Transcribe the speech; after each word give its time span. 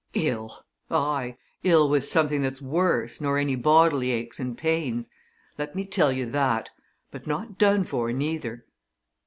Ill! 0.15 0.63
aye, 0.89 1.37
ill 1.61 1.87
with 1.87 2.03
something 2.03 2.41
that's 2.41 2.59
worse 2.59 3.21
nor 3.21 3.37
any 3.37 3.55
bodily 3.55 4.09
aches 4.09 4.39
and 4.39 4.57
pains 4.57 5.11
let 5.59 5.75
me 5.75 5.85
tell 5.85 6.11
you 6.11 6.25
that! 6.25 6.71
But 7.11 7.27
not 7.27 7.59
done 7.59 7.83
for, 7.83 8.11
neither!" 8.11 8.65